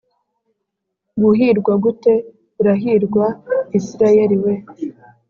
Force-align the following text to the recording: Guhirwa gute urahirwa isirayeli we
Guhirwa 1.23 1.73
gute 1.83 2.13
urahirwa 2.59 3.25
isirayeli 3.79 4.35
we 4.43 4.53